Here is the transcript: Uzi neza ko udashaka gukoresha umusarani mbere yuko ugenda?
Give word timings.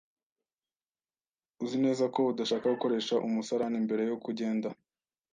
Uzi 1.63 1.77
neza 1.85 2.05
ko 2.13 2.19
udashaka 2.31 2.65
gukoresha 2.73 3.15
umusarani 3.27 3.85
mbere 3.85 4.01
yuko 4.07 4.25
ugenda? 4.33 4.69